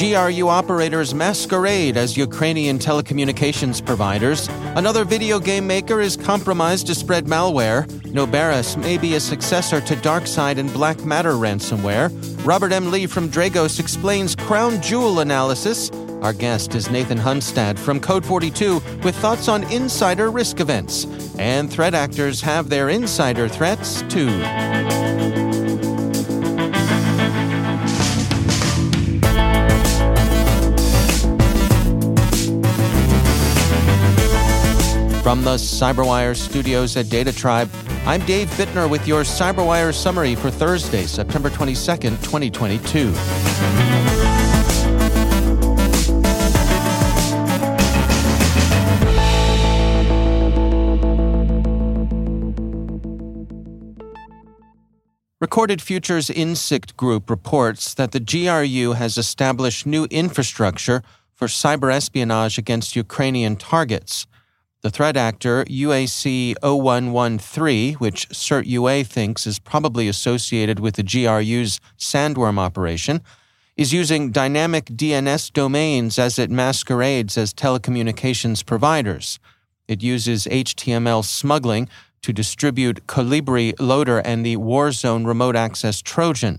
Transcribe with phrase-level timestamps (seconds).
[0.00, 4.48] GRU operators masquerade as Ukrainian telecommunications providers.
[4.74, 7.86] Another video game maker is compromised to spread malware.
[8.14, 12.08] Noberus may be a successor to DarkSide and BlackMatter ransomware.
[12.46, 12.90] Robert M.
[12.90, 15.90] Lee from Dragos explains crown jewel analysis.
[16.22, 21.06] Our guest is Nathan Hunstad from Code42 with thoughts on insider risk events.
[21.38, 24.30] And threat actors have their insider threats too.
[35.22, 37.68] From the Cyberwire studios at DataTribe,
[38.06, 43.12] I'm Dave Bittner with your Cyberwire summary for Thursday, September 22nd, 2022.
[55.38, 61.02] Recorded Futures Insikt Group reports that the GRU has established new infrastructure
[61.34, 64.26] for cyber espionage against Ukrainian targets.
[64.82, 71.80] The threat actor UAC 0113, which CERT UA thinks is probably associated with the GRU's
[71.98, 73.20] sandworm operation,
[73.76, 79.38] is using dynamic DNS domains as it masquerades as telecommunications providers.
[79.86, 81.86] It uses HTML smuggling
[82.22, 86.58] to distribute Kolibri Loader and the Warzone Remote Access Trojan.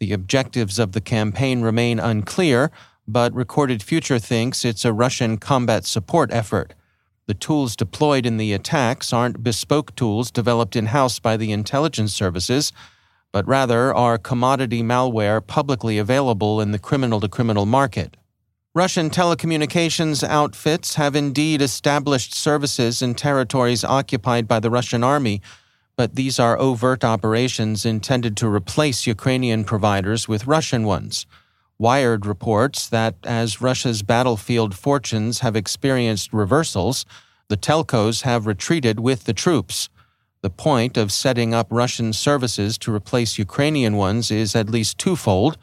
[0.00, 2.72] The objectives of the campaign remain unclear,
[3.06, 6.74] but Recorded Future thinks it's a Russian combat support effort.
[7.32, 12.12] The tools deployed in the attacks aren't bespoke tools developed in house by the intelligence
[12.12, 12.74] services,
[13.32, 18.18] but rather are commodity malware publicly available in the criminal to criminal market.
[18.74, 25.40] Russian telecommunications outfits have indeed established services in territories occupied by the Russian army,
[25.96, 31.24] but these are overt operations intended to replace Ukrainian providers with Russian ones.
[31.82, 37.04] Wired reports that as Russia's battlefield fortunes have experienced reversals,
[37.48, 39.88] the telcos have retreated with the troops.
[40.42, 45.58] The point of setting up Russian services to replace Ukrainian ones is at least twofold.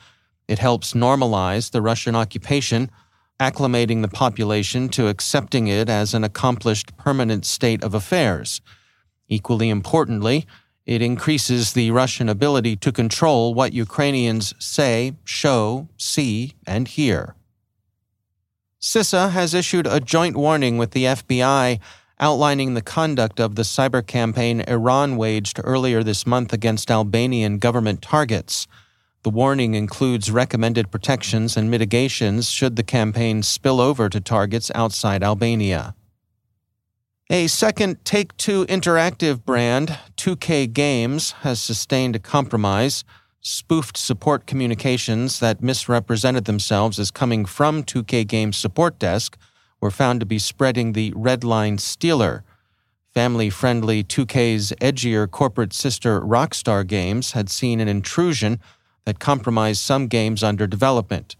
[0.49, 2.91] It helps normalize the Russian occupation,
[3.39, 8.59] acclimating the population to accepting it as an accomplished permanent state of affairs.
[9.29, 10.45] Equally importantly,
[10.89, 17.35] it increases the Russian ability to control what Ukrainians say, show, see, and hear.
[18.81, 21.79] CISA has issued a joint warning with the FBI
[22.19, 28.01] outlining the conduct of the cyber campaign Iran waged earlier this month against Albanian government
[28.01, 28.65] targets.
[29.21, 35.21] The warning includes recommended protections and mitigations should the campaign spill over to targets outside
[35.21, 35.93] Albania.
[37.31, 43.03] A second Take Two Interactive brand, 2K Games, has sustained a compromise.
[43.39, 49.37] Spoofed support communications that misrepresented themselves as coming from 2K Games' support desk
[49.79, 52.43] were found to be spreading the Red Line Stealer.
[53.13, 58.59] Family friendly 2K's edgier corporate sister Rockstar Games had seen an intrusion
[59.05, 61.35] that compromised some games under development.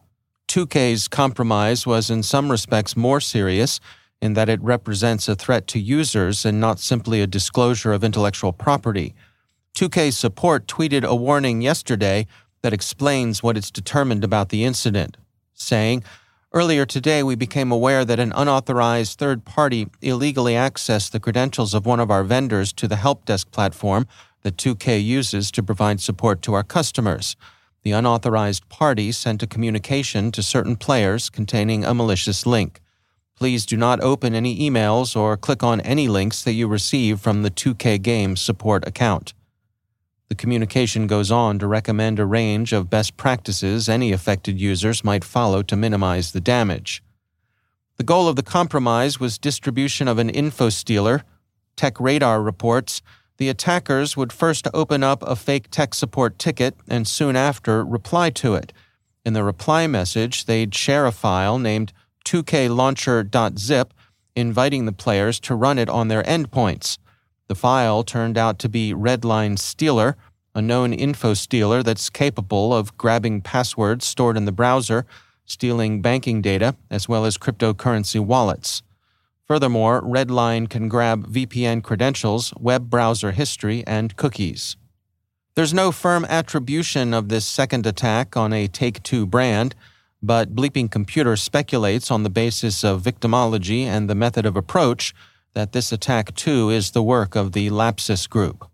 [0.50, 3.80] 2K's compromise was in some respects more serious
[4.22, 8.52] in that it represents a threat to users and not simply a disclosure of intellectual
[8.52, 9.14] property.
[9.76, 12.28] 2K support tweeted a warning yesterday
[12.62, 15.18] that explains what it's determined about the incident,
[15.54, 16.04] saying,
[16.52, 21.86] Earlier today, we became aware that an unauthorized third party illegally accessed the credentials of
[21.86, 24.08] one of our vendors to the help desk platform
[24.42, 27.36] that 2K uses to provide support to our customers.
[27.84, 32.82] The unauthorized party sent a communication to certain players containing a malicious link.
[33.40, 37.42] Please do not open any emails or click on any links that you receive from
[37.42, 39.34] the 2K Games support account.
[40.28, 45.24] The communication goes on to recommend a range of best practices any affected users might
[45.24, 47.02] follow to minimize the damage.
[47.96, 51.24] The goal of the compromise was distribution of an info stealer.
[51.78, 53.02] TechRadar reports
[53.38, 58.32] the attackers would first open up a fake tech support ticket and soon after reply
[58.32, 58.74] to it.
[59.26, 61.94] In the reply message, they'd share a file named
[62.26, 63.94] 2klauncher.zip,
[64.36, 66.98] inviting the players to run it on their endpoints.
[67.48, 70.16] The file turned out to be Redline Stealer,
[70.54, 75.06] a known info stealer that's capable of grabbing passwords stored in the browser,
[75.46, 78.84] stealing banking data, as well as cryptocurrency wallets.
[79.48, 84.78] Furthermore, Redline can grab VPN credentials, web browser history, and cookies.
[85.56, 89.74] There's no firm attribution of this second attack on a Take Two brand,
[90.22, 95.14] but BleepingComputer speculates on the basis of victimology and the method of approach
[95.54, 98.70] that this attack too is the work of the Lapsus Group.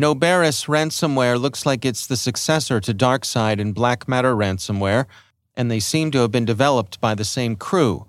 [0.00, 5.06] Noberus ransomware looks like it's the successor to DarkSide and BlackMatter ransomware,
[5.54, 8.06] and they seem to have been developed by the same crew.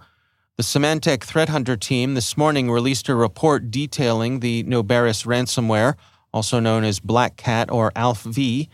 [0.56, 5.96] The Symantec threat hunter team this morning released a report detailing the Noberus ransomware,
[6.34, 8.70] also known as Black Cat or ALPHV.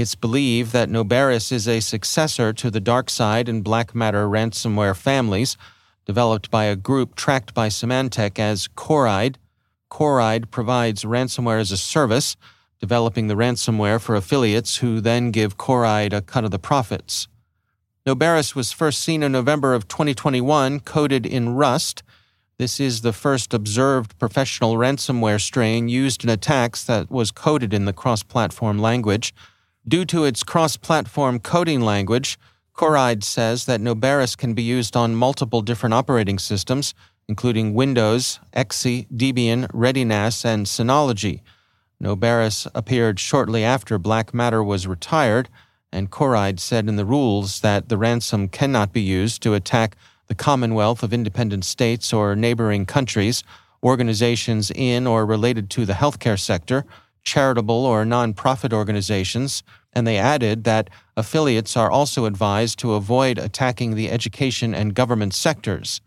[0.00, 5.56] It's believed that Noberus is a successor to the DarkSide and BlackMatter ransomware families,
[6.06, 9.38] developed by a group tracked by Symantec as Coreid.
[9.90, 12.36] Coreid provides ransomware as a service,
[12.78, 17.26] developing the ransomware for affiliates who then give Coreid a cut of the profits.
[18.06, 22.04] Noberus was first seen in November of 2021, coded in Rust.
[22.56, 27.84] This is the first observed professional ransomware strain used in attacks that was coded in
[27.84, 29.34] the cross platform language.
[29.88, 32.38] Due to its cross platform coding language,
[32.74, 36.94] Coreid says that Noberus can be used on multiple different operating systems,
[37.26, 41.40] including Windows, XE, Debian, ReadyNAS, and Synology.
[42.02, 45.48] Noberus appeared shortly after BlackMatter was retired
[45.92, 49.96] and Coreid said in the rules that the ransom cannot be used to attack
[50.26, 53.42] the Commonwealth of Independent States or neighboring countries,
[53.82, 56.84] organizations in or related to the healthcare sector,
[57.24, 59.62] charitable or nonprofit organizations,
[59.92, 65.34] and they added that affiliates are also advised to avoid attacking the education and government
[65.34, 66.00] sectors.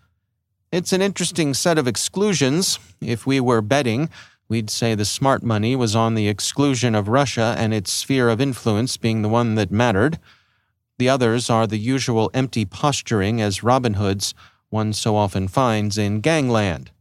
[0.72, 2.80] It's an interesting set of exclusions.
[3.02, 4.10] If we were betting,
[4.48, 8.40] we'd say the smart money was on the exclusion of Russia and its sphere of
[8.40, 10.20] influence being the one that mattered.
[10.98, 14.34] The others are the usual empty posturing as Robin Hoods
[14.72, 16.92] one so often finds in gangland.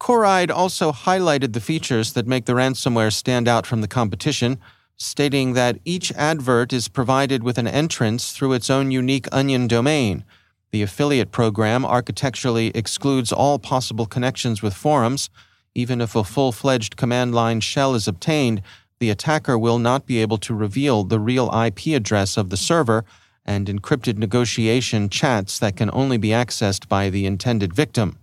[0.00, 4.58] Coreid also highlighted the features that make the ransomware stand out from the competition,
[4.96, 10.24] stating that each advert is provided with an entrance through its own unique onion domain.
[10.72, 15.30] The affiliate program architecturally excludes all possible connections with forums,
[15.74, 18.62] even if a full fledged command line shell is obtained,
[18.98, 23.04] the attacker will not be able to reveal the real IP address of the server
[23.44, 28.18] and encrypted negotiation chats that can only be accessed by the intended victim.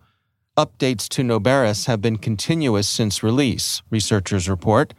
[0.57, 4.93] Updates to Noberus have been continuous since release, researchers report.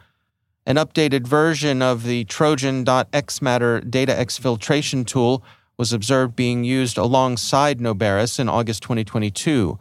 [0.67, 5.45] An updated version of the Trojan.Exmatter data exfiltration tool
[5.77, 9.79] was observed being used alongside Noberus in August 2022.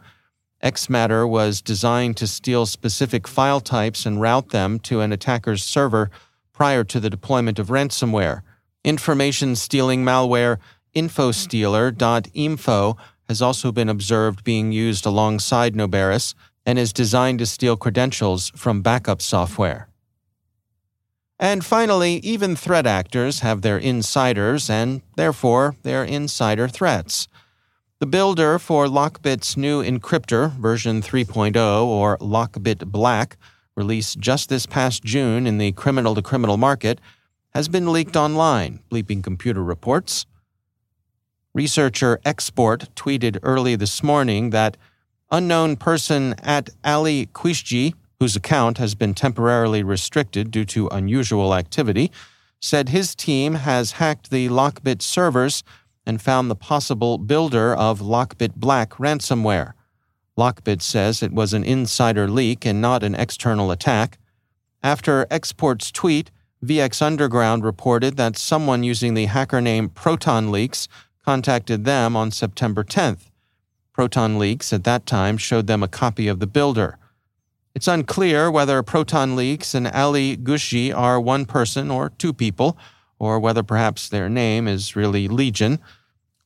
[0.62, 6.10] Exmatter was designed to steal specific file types and route them to an attacker's server
[6.52, 8.42] prior to the deployment of ransomware.
[8.84, 10.58] Information stealing malware
[10.94, 12.96] Infostealer.Eamfo
[13.28, 16.34] has also been observed being used alongside Noberus
[16.66, 19.88] and is designed to steal credentials from backup software.
[21.38, 27.28] And finally, even threat actors have their insiders and, therefore, their insider threats.
[27.98, 33.36] The builder for Lockbit's new encryptor, version 3.0, or Lockbit Black,
[33.76, 37.00] released just this past June in the criminal to criminal market,
[37.54, 40.26] has been leaked online, BleepingComputer reports.
[41.52, 44.76] Researcher Export tweeted early this morning that
[45.30, 52.10] unknown person at Ali Qushji, whose account has been temporarily restricted due to unusual activity,
[52.60, 55.62] said his team has hacked the Lockbit servers
[56.06, 59.72] and found the possible builder of Lockbit Black ransomware.
[60.38, 64.18] Lockbit says it was an insider leak and not an external attack.
[64.82, 66.30] After Export's tweet,
[66.64, 70.88] VX Underground reported that someone using the hacker name Proton Leaks
[71.24, 73.30] contacted them on September 10th.
[73.92, 76.98] Proton Leaks at that time showed them a copy of the builder.
[77.74, 82.78] It's unclear whether Proton Leaks and Ali Qushji are one person or two people
[83.18, 85.80] or whether perhaps their name is really Legion,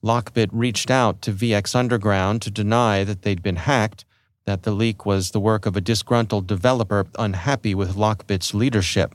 [0.03, 4.05] Lockbit reached out to VX Underground to deny that they'd been hacked,
[4.45, 9.15] that the leak was the work of a disgruntled developer unhappy with Lockbit's leadership.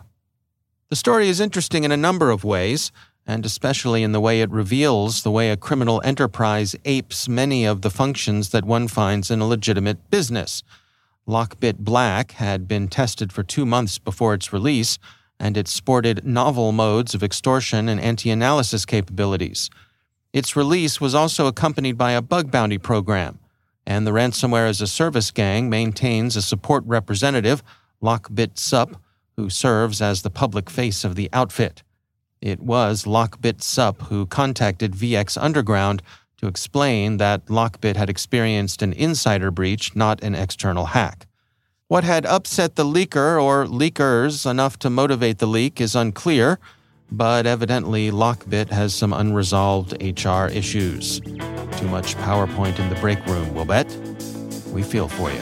[0.89, 2.91] The story is interesting in a number of ways.
[3.25, 7.81] and especially in the way it reveals the way a criminal enterprise apes many of
[7.81, 10.61] the functions that one finds in a legitimate business.
[11.27, 14.99] Lockbit Black had been tested for two months before its release,
[15.39, 19.69] and it sported novel modes of extortion and anti analysis capabilities.
[20.33, 23.39] Its release was also accompanied by a bug bounty program,
[23.85, 27.63] and the ransomware as a service gang maintains a support representative,
[28.01, 29.01] Lockbit Sup,
[29.37, 31.83] who serves as the public face of the outfit.
[32.41, 36.01] It was Lockbit Sup who contacted VX Underground
[36.43, 41.25] to explain that Lockbit had experienced an insider breach, not an external hack.
[41.87, 46.59] What had upset the leaker or leakers enough to motivate the leak is unclear,
[47.09, 51.21] but evidently Lockbit has some unresolved HR issues.
[51.21, 53.87] Too much PowerPoint in the break room, we'll bet.
[54.73, 55.39] We feel for you.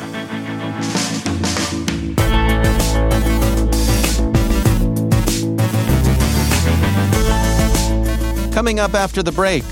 [8.54, 9.64] Coming up after the break,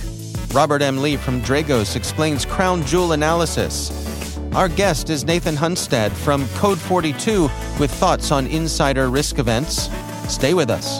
[0.51, 0.97] Robert M.
[0.97, 4.35] Lee from Dragos explains crown jewel analysis.
[4.53, 9.89] Our guest is Nathan Hunstad from Code42 with thoughts on insider risk events.
[10.27, 10.99] Stay with us.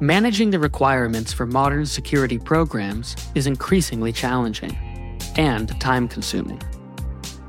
[0.00, 4.78] Managing the requirements for modern security programs is increasingly challenging
[5.36, 6.62] and time consuming.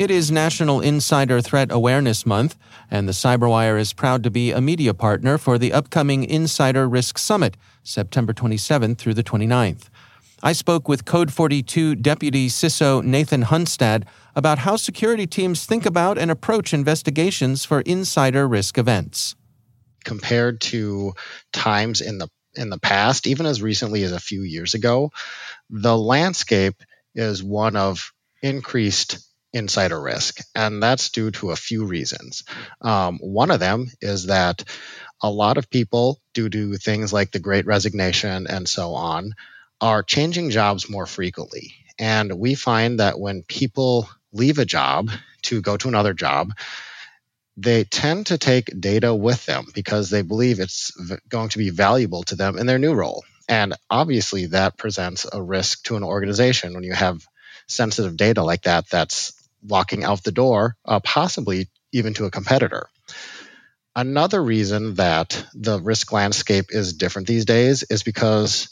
[0.00, 2.56] It is National Insider Threat Awareness Month,
[2.90, 7.18] and the Cyberwire is proud to be a media partner for the upcoming Insider Risk
[7.18, 9.90] Summit, September 27th through the 29th.
[10.42, 14.04] I spoke with Code42 Deputy CISO Nathan Hunstad
[14.34, 19.36] about how security teams think about and approach investigations for insider risk events.
[20.06, 21.12] Compared to
[21.52, 25.10] times in the in the past, even as recently as a few years ago,
[25.68, 26.76] the landscape
[27.14, 29.18] is one of increased
[29.52, 32.44] insider risk, and that's due to a few reasons.
[32.80, 34.64] Um, one of them is that
[35.22, 39.34] a lot of people, due to things like the great resignation and so on,
[39.80, 41.74] are changing jobs more frequently.
[41.98, 45.10] And we find that when people leave a job
[45.42, 46.52] to go to another job,
[47.56, 50.92] they tend to take data with them because they believe it's
[51.28, 53.24] going to be valuable to them in their new role.
[53.48, 57.26] And obviously, that presents a risk to an organization when you have
[57.66, 62.88] sensitive data like that that's walking out the door, uh, possibly even to a competitor.
[63.96, 68.68] Another reason that the risk landscape is different these days is because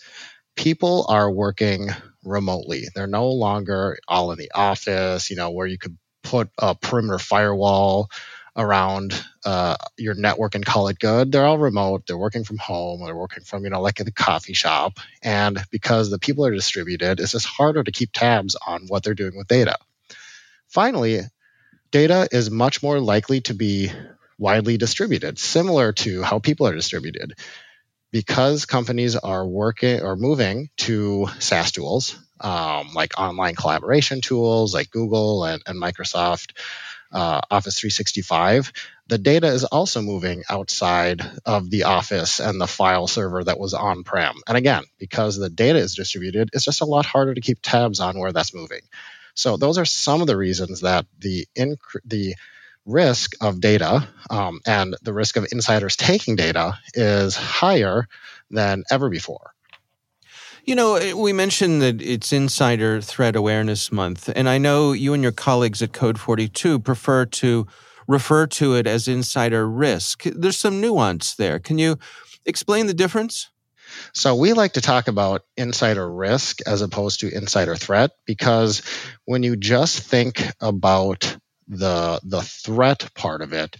[0.57, 1.88] people are working
[2.25, 2.85] remotely.
[2.95, 7.18] They're no longer all in the office, you know, where you could put a perimeter
[7.18, 8.11] firewall
[8.57, 11.30] around uh, your network and call it good.
[11.30, 12.07] They're all remote.
[12.07, 13.04] They're working from home.
[13.04, 14.99] They're working from, you know, like at the coffee shop.
[15.23, 19.14] And because the people are distributed, it's just harder to keep tabs on what they're
[19.14, 19.76] doing with data.
[20.68, 21.20] Finally,
[21.90, 23.90] data is much more likely to be
[24.38, 27.34] widely distributed, similar to how people are distributed.
[28.10, 34.90] Because companies are working or moving to SaaS tools, um, like online collaboration tools like
[34.90, 36.52] Google and, and Microsoft,
[37.12, 38.72] uh, Office 365,
[39.08, 43.75] the data is also moving outside of the office and the file server that was
[43.75, 44.37] on prem.
[44.46, 48.00] And again, because the data is distributed, it's just a lot harder to keep tabs
[48.00, 48.80] on where that's moving.
[49.38, 52.35] So those are some of the reasons that the inc- the
[52.85, 58.09] risk of data um, and the risk of insiders taking data is higher
[58.50, 59.52] than ever before.
[60.64, 65.14] You know, eh, we mentioned that it's Insider Threat Awareness Month, and I know you
[65.14, 67.66] and your colleagues at Code42 prefer to
[68.09, 70.25] refer to it as insider risk.
[70.25, 71.59] There's some nuance there.
[71.59, 71.97] Can you
[72.45, 73.50] explain the difference?
[74.12, 78.82] So we like to talk about insider risk as opposed to insider threat because
[79.24, 81.36] when you just think about
[81.68, 83.76] the the threat part of it,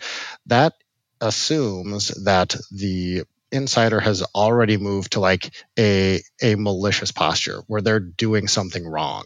[0.47, 0.75] that
[1.21, 8.01] assumes that the insider has already moved to like a a malicious posture where they're
[8.01, 9.25] doing something wrong.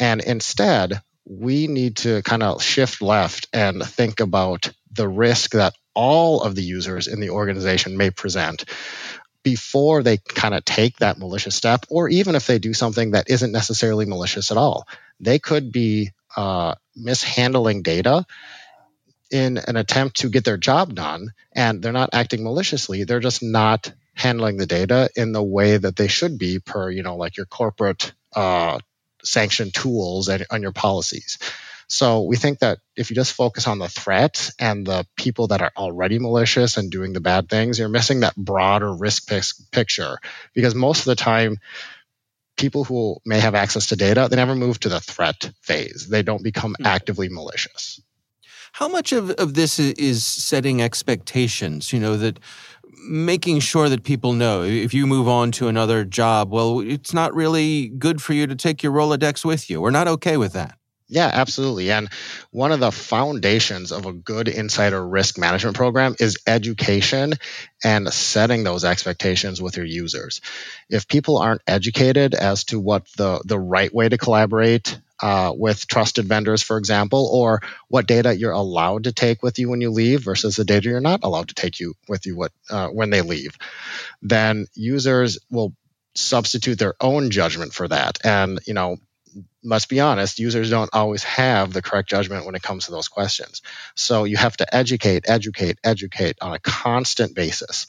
[0.00, 5.74] And instead, we need to kind of shift left and think about the risk that
[5.94, 8.64] all of the users in the organization may present
[9.46, 13.30] before they kind of take that malicious step, or even if they do something that
[13.30, 14.88] isn't necessarily malicious at all.
[15.20, 18.26] They could be uh, mishandling data
[19.30, 23.04] in an attempt to get their job done, and they're not acting maliciously.
[23.04, 27.04] They're just not handling the data in the way that they should be per, you
[27.04, 28.80] know, like your corporate uh,
[29.22, 31.38] sanctioned tools and on your policies.
[31.88, 35.62] So we think that if you just focus on the threat and the people that
[35.62, 39.30] are already malicious and doing the bad things, you're missing that broader risk
[39.70, 40.18] picture.
[40.54, 41.58] Because most of the time,
[42.56, 46.08] people who may have access to data, they never move to the threat phase.
[46.08, 46.86] They don't become hmm.
[46.86, 48.00] actively malicious.
[48.72, 51.92] How much of, of this is setting expectations?
[51.92, 52.40] You know, that
[53.08, 57.34] making sure that people know if you move on to another job, well, it's not
[57.34, 59.80] really good for you to take your Rolodex with you.
[59.80, 60.78] We're not okay with that.
[61.08, 61.92] Yeah, absolutely.
[61.92, 62.08] And
[62.50, 67.34] one of the foundations of a good insider risk management program is education
[67.84, 70.40] and setting those expectations with your users.
[70.90, 75.86] If people aren't educated as to what the, the right way to collaborate uh, with
[75.86, 79.90] trusted vendors, for example, or what data you're allowed to take with you when you
[79.92, 83.10] leave versus the data you're not allowed to take you with you what, uh, when
[83.10, 83.56] they leave,
[84.22, 85.72] then users will
[86.14, 88.18] substitute their own judgment for that.
[88.24, 88.96] And, you know,
[89.66, 93.08] let's be honest, users don't always have the correct judgment when it comes to those
[93.08, 93.62] questions.
[93.96, 97.88] So you have to educate, educate, educate on a constant basis.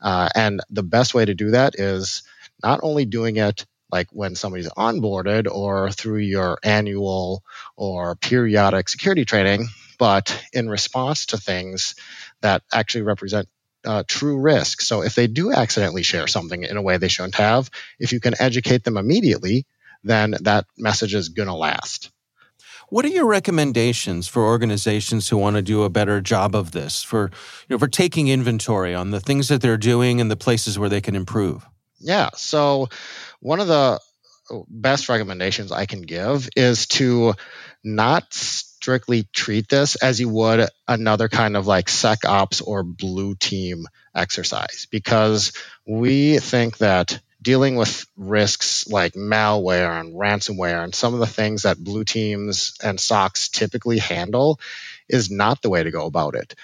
[0.00, 2.22] Uh, and the best way to do that is
[2.62, 7.42] not only doing it like when somebody's onboarded or through your annual
[7.76, 11.94] or periodic security training, but in response to things
[12.40, 13.48] that actually represent
[13.84, 14.80] uh, true risk.
[14.80, 18.20] So if they do accidentally share something in a way they shouldn't have, if you
[18.20, 19.66] can educate them immediately,
[20.04, 22.10] then that message is going to last.
[22.90, 27.02] What are your recommendations for organizations who want to do a better job of this,
[27.02, 27.30] for
[27.68, 30.88] you know, for taking inventory on the things that they're doing and the places where
[30.88, 31.66] they can improve?
[32.00, 32.30] Yeah.
[32.34, 32.88] So
[33.40, 34.00] one of the
[34.68, 37.34] best recommendations I can give is to
[37.84, 43.84] not strictly treat this as you would another kind of like SecOps or blue team
[44.14, 45.52] exercise because
[45.86, 51.62] we think that dealing with risks like malware and ransomware and some of the things
[51.62, 54.60] that blue teams and SOCs typically handle
[55.08, 56.54] is not the way to go about it.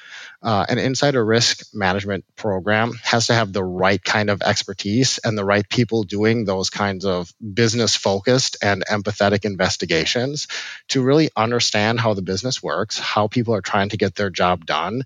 [0.42, 5.38] Uh, an insider risk management program has to have the right kind of expertise and
[5.38, 10.48] the right people doing those kinds of business focused and empathetic investigations
[10.88, 14.66] to really understand how the business works, how people are trying to get their job
[14.66, 15.04] done,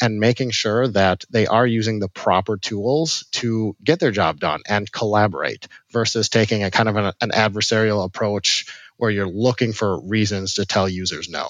[0.00, 4.60] and making sure that they are using the proper tools to get their job done
[4.68, 10.00] and collaborate versus taking a kind of an, an adversarial approach where you're looking for
[10.00, 11.48] reasons to tell users no.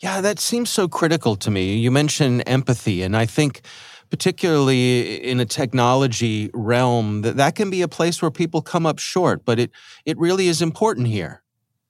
[0.00, 1.76] Yeah, that seems so critical to me.
[1.76, 3.62] You mentioned empathy, and I think
[4.10, 8.98] particularly in a technology realm that that can be a place where people come up
[8.98, 9.70] short, but it
[10.04, 11.42] it really is important here.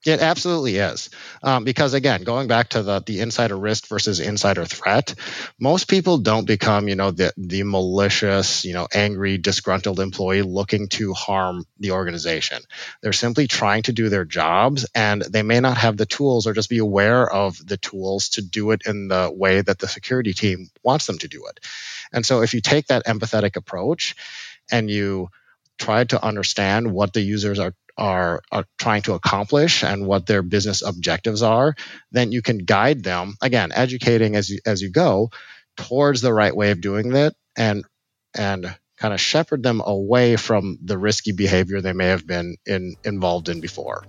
[0.04, 1.10] It absolutely is.
[1.44, 5.14] Um, because again, going back to the, the insider risk versus insider threat,
[5.60, 10.88] most people don't become, you know, the, the malicious, you know, angry, disgruntled employee looking
[10.88, 12.62] to harm the organization.
[13.00, 16.52] They're simply trying to do their jobs and they may not have the tools or
[16.52, 20.32] just be aware of the tools to do it in the way that the security
[20.32, 21.60] team wants them to do it.
[22.12, 24.16] And so if you take that empathetic approach
[24.70, 25.28] and you
[25.78, 30.42] try to understand what the users are are, are trying to accomplish and what their
[30.42, 31.74] business objectives are,
[32.10, 35.30] then you can guide them again, educating as you as you go
[35.76, 37.84] towards the right way of doing that and
[38.34, 42.94] and kind of shepherd them away from the risky behavior they may have been in,
[43.04, 44.04] involved in before.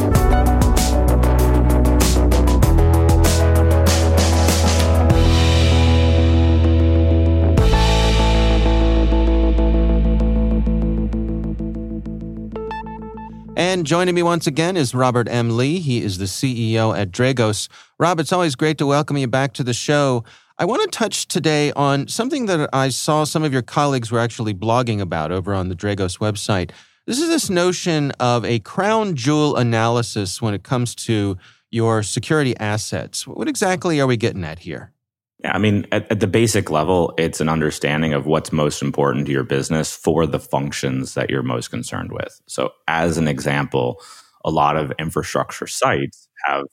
[13.60, 15.58] And joining me once again is Robert M.
[15.58, 15.80] Lee.
[15.80, 17.68] He is the CEO at Dragos.
[18.00, 20.24] Rob, it's always great to welcome you back to the show.
[20.58, 24.20] I want to touch today on something that I saw some of your colleagues were
[24.20, 26.72] actually blogging about over on the Dragos website.
[27.06, 31.38] This is this notion of a crown jewel analysis when it comes to
[31.70, 33.28] your security assets.
[33.28, 34.94] What exactly are we getting at here?
[35.42, 39.26] Yeah, I mean, at, at, the basic level, it's an understanding of what's most important
[39.28, 42.42] to your business for the functions that you're most concerned with.
[42.46, 44.02] So, as an example,
[44.44, 46.66] a lot of infrastructure sites have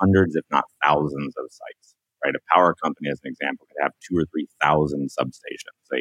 [0.00, 1.94] hundreds, if not thousands, of sites.
[2.24, 5.78] Right, a power company, as an example, could have two or three thousand substations.
[5.92, 6.00] A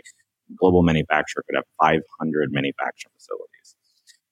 [0.58, 3.76] global manufacturer could have 500 manufacturing facilities.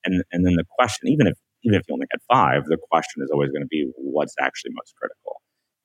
[0.03, 3.23] And and then the question, even if even if you only had five, the question
[3.23, 5.41] is always going to be what's actually most critical.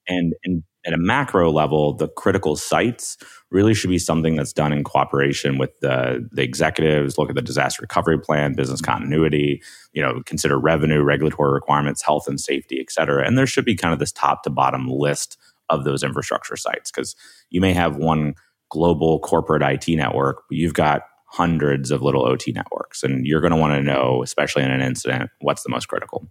[0.07, 3.18] And, and at a macro level, the critical sites
[3.50, 7.42] really should be something that's done in cooperation with the, the executives, look at the
[7.42, 8.92] disaster recovery plan, business mm-hmm.
[8.92, 9.62] continuity,
[9.92, 13.26] you know, consider revenue, regulatory requirements, health and safety, et cetera.
[13.26, 15.36] And there should be kind of this top to bottom list
[15.68, 17.14] of those infrastructure sites because
[17.50, 18.34] you may have one
[18.70, 23.02] global corporate IT network, but you've got hundreds of little OT networks.
[23.02, 26.28] And you're going to want to know, especially in an incident, what's the most critical.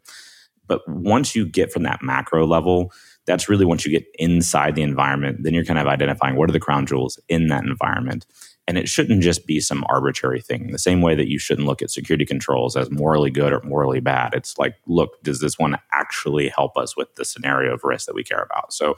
[0.67, 2.91] But once you get from that macro level,
[3.29, 6.53] that's really once you get inside the environment, then you're kind of identifying what are
[6.53, 8.25] the crown jewels in that environment.
[8.67, 10.71] And it shouldn't just be some arbitrary thing.
[10.71, 13.99] The same way that you shouldn't look at security controls as morally good or morally
[13.99, 14.33] bad.
[14.33, 18.15] It's like, look, does this one actually help us with the scenario of risk that
[18.15, 18.73] we care about?
[18.73, 18.95] So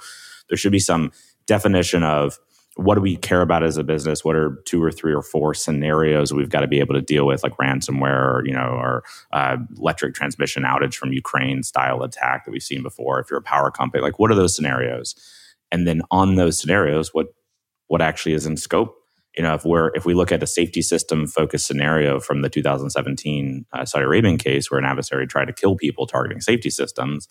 [0.48, 1.12] there should be some
[1.46, 2.40] definition of
[2.76, 4.24] what do we care about as a business?
[4.24, 7.26] What are two or three or four scenarios we've got to be able to deal
[7.26, 9.04] with, like ransomware, or, you know, or
[9.34, 13.20] uh, electric transmission outage from Ukraine style attack that we've seen before?
[13.20, 15.16] If you're a power company, like what are those scenarios?
[15.72, 17.28] And then on those scenarios, what
[17.88, 18.96] what actually is in scope?
[19.38, 22.50] You know, if we're if we look at a safety system focused scenario from the
[22.50, 27.28] 2017 uh, Saudi Arabian case, where an adversary tried to kill people targeting safety systems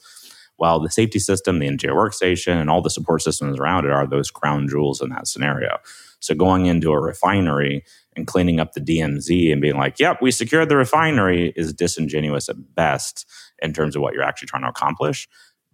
[0.61, 4.07] while the safety system, the NGO workstation, and all the support systems around it are
[4.07, 5.79] those crown jewels in that scenario.
[6.21, 7.83] So going into a refinery
[8.15, 12.51] and cleaning up the DMZ and being like, yep, we secured the refinery is disingenuous
[12.51, 13.25] at best
[13.63, 15.27] in terms of what you're actually trying to accomplish.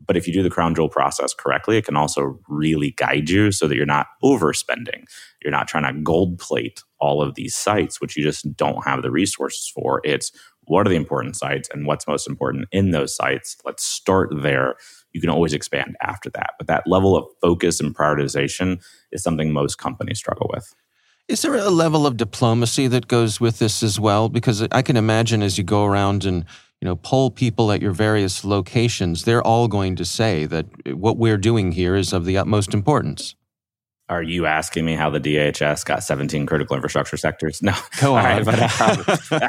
[0.07, 3.51] But if you do the crown jewel process correctly, it can also really guide you
[3.51, 5.05] so that you're not overspending.
[5.43, 9.03] You're not trying to gold plate all of these sites, which you just don't have
[9.03, 10.01] the resources for.
[10.05, 10.31] It's
[10.67, 13.57] what are the important sites and what's most important in those sites.
[13.65, 14.75] Let's start there.
[15.13, 16.51] You can always expand after that.
[16.59, 20.75] But that level of focus and prioritization is something most companies struggle with.
[21.29, 24.29] Is there a level of diplomacy that goes with this as well?
[24.29, 26.45] Because I can imagine as you go around and
[26.81, 31.17] you know poll people at your various locations, they're all going to say that what
[31.17, 33.36] we're doing here is of the utmost importance.
[34.09, 37.61] Are you asking me how the DHS got 17 critical infrastructure sectors?
[37.61, 37.75] No.
[38.01, 38.25] Go on.
[38.25, 38.45] Right,
[39.31, 39.43] but,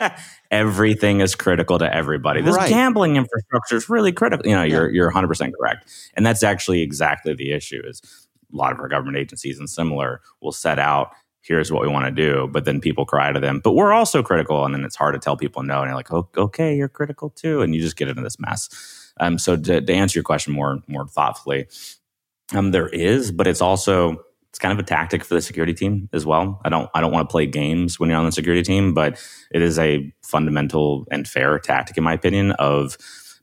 [0.00, 0.12] um,
[0.50, 2.40] everything is critical to everybody.
[2.40, 2.70] This right.
[2.70, 4.46] gambling infrastructure is really critical.
[4.46, 5.90] You know, you're you're 100% correct.
[6.14, 8.00] And that's actually exactly the issue is
[8.52, 11.10] a lot of our government agencies and similar will set out
[11.42, 14.22] here's what we want to do but then people cry to them but we're also
[14.22, 16.88] critical and then it's hard to tell people no and you're like oh, okay you're
[16.88, 20.24] critical too and you just get into this mess um, so to, to answer your
[20.24, 21.66] question more more thoughtfully
[22.52, 24.16] um, there is, but it's also
[24.50, 26.60] it's kind of a tactic for the security team as well.
[26.64, 29.20] I don't I don't want to play games when you're on the security team, but
[29.50, 32.96] it is a fundamental and fair tactic, in my opinion, of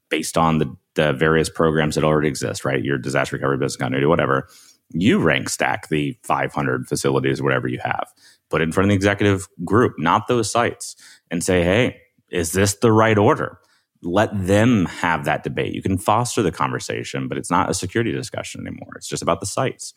[0.09, 2.83] based on the, the various programs that already exist, right?
[2.83, 4.47] Your disaster recovery, business continuity, whatever.
[4.93, 8.07] You rank stack the 500 facilities, whatever you have.
[8.49, 10.95] Put it in front of the executive group, not those sites,
[11.31, 11.97] and say, hey,
[12.29, 13.57] is this the right order?
[14.03, 15.73] Let them have that debate.
[15.73, 18.93] You can foster the conversation, but it's not a security discussion anymore.
[18.95, 19.93] It's just about the sites.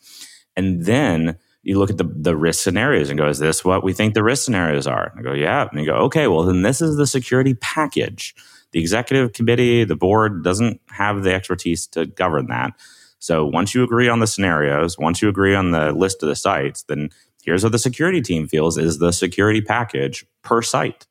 [0.55, 3.93] And then you look at the, the risk scenarios and go, is this what we
[3.93, 5.11] think the risk scenarios are?
[5.11, 5.67] And I go, yeah.
[5.69, 8.35] And you go, okay, well, then this is the security package.
[8.71, 12.73] The executive committee, the board doesn't have the expertise to govern that.
[13.19, 16.35] So once you agree on the scenarios, once you agree on the list of the
[16.35, 17.09] sites, then
[17.43, 21.07] here's what the security team feels is the security package per site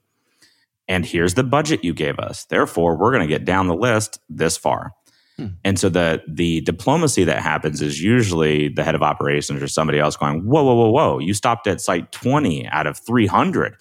[0.89, 2.45] and here's the budget you gave us.
[2.47, 4.93] Therefore, we're going to get down the list this far.
[5.37, 5.47] Hmm.
[5.65, 9.99] And so the the diplomacy that happens is usually the head of operations or somebody
[9.99, 11.19] else going, whoa, whoa, whoa, whoa!
[11.19, 13.75] You stopped at site twenty out of three hundred.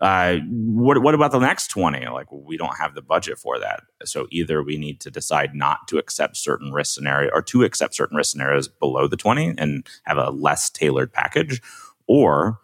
[0.00, 2.06] Uh, what what about the next twenty?
[2.06, 3.84] Like we don't have the budget for that.
[4.04, 7.94] So either we need to decide not to accept certain risk scenario or to accept
[7.94, 11.62] certain risk scenarios below the twenty and have a less tailored package,
[12.08, 12.58] or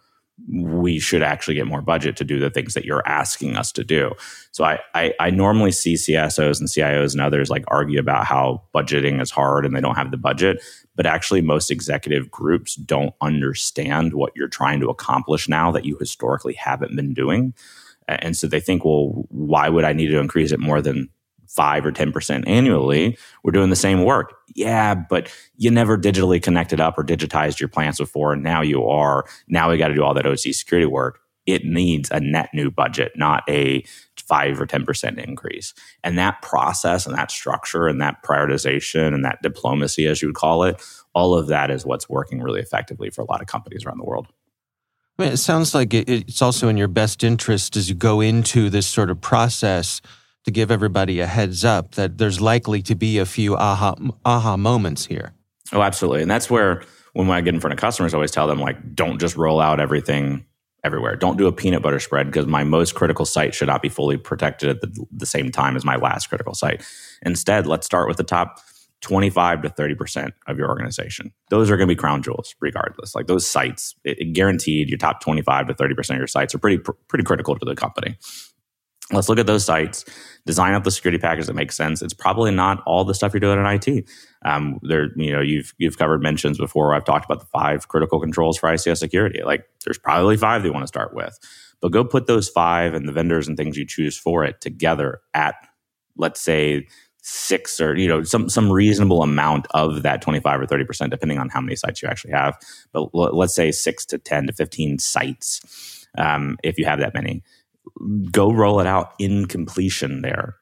[0.48, 3.84] we should actually get more budget to do the things that you're asking us to
[3.84, 4.12] do.
[4.50, 8.62] So I, I, I, normally see CSOs and CIOs and others like argue about how
[8.74, 10.62] budgeting is hard and they don't have the budget.
[10.96, 15.96] But actually, most executive groups don't understand what you're trying to accomplish now that you
[15.98, 17.54] historically haven't been doing.
[18.08, 21.08] And so they think, well, why would I need to increase it more than
[21.54, 24.34] five or 10% annually, we're doing the same work.
[24.54, 28.32] Yeah, but you never digitally connected up or digitized your plants before.
[28.32, 29.24] And now you are.
[29.48, 31.20] Now we got to do all that OT security work.
[31.44, 33.84] It needs a net new budget, not a
[34.16, 35.74] five or 10% increase.
[36.04, 40.36] And that process and that structure and that prioritization and that diplomacy, as you would
[40.36, 40.80] call it,
[41.14, 44.04] all of that is what's working really effectively for a lot of companies around the
[44.04, 44.28] world.
[45.18, 48.70] I mean, it sounds like it's also in your best interest as you go into
[48.70, 50.00] this sort of process
[50.44, 54.56] to give everybody a heads up that there's likely to be a few aha aha
[54.56, 55.34] moments here.
[55.72, 56.22] Oh, absolutely.
[56.22, 56.82] And that's where
[57.14, 59.60] when I get in front of customers, I always tell them like, don't just roll
[59.60, 60.44] out everything
[60.84, 61.16] everywhere.
[61.16, 64.16] Don't do a peanut butter spread because my most critical site should not be fully
[64.16, 66.84] protected at the, the same time as my last critical site.
[67.24, 68.60] Instead, let's start with the top
[69.02, 71.32] 25 to 30% of your organization.
[71.50, 73.14] Those are going to be crown jewels regardless.
[73.14, 76.58] Like those sites, it, it guaranteed your top 25 to 30% of your sites are
[76.58, 78.16] pretty pr- pretty critical to the company.
[79.12, 80.04] Let's look at those sites,
[80.46, 82.02] design out the security package that makes sense.
[82.02, 84.08] It's probably not all the stuff you're doing in IT.
[84.44, 86.94] Um, there, you know, you've you've covered mentions before.
[86.94, 89.42] I've talked about the five critical controls for ICS security.
[89.44, 91.38] Like, there's probably five they want to start with,
[91.80, 95.20] but go put those five and the vendors and things you choose for it together
[95.34, 95.54] at,
[96.16, 96.86] let's say,
[97.22, 101.38] six or you know some some reasonable amount of that 25 or 30 percent depending
[101.38, 102.58] on how many sites you actually have
[102.92, 107.14] but l- let's say six to 10 to 15 sites um, if you have that
[107.14, 107.40] many
[108.30, 110.56] go roll it out in completion there.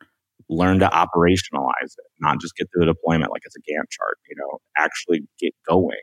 [0.49, 4.19] Learn to operationalize it, not just get through the deployment like it's a Gantt chart,
[4.29, 6.01] you know, actually get going.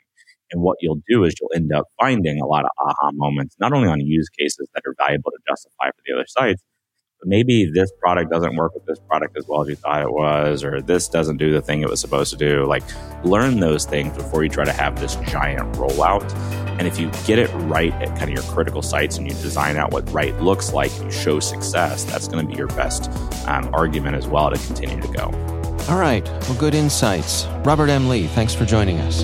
[0.51, 3.73] And what you'll do is you'll end up finding a lot of aha moments, not
[3.73, 6.63] only on use cases that are valuable to justify for the other sites,
[7.23, 10.63] maybe this product doesn't work with this product as well as you thought it was,
[10.63, 12.65] or this doesn't do the thing it was supposed to do.
[12.65, 12.83] Like,
[13.23, 16.31] learn those things before you try to have this giant rollout.
[16.77, 19.77] And if you get it right at kind of your critical sites and you design
[19.77, 23.09] out what right looks like and you show success, that's going to be your best
[23.47, 25.23] um, argument as well to continue to go.
[25.89, 26.23] All right.
[26.23, 27.45] Well, good insights.
[27.63, 28.09] Robert M.
[28.09, 29.23] Lee, thanks for joining us.